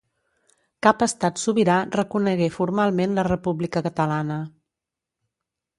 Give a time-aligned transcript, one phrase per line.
[0.87, 4.41] Cap Estat sobirà reconegué formalment la República Catalana.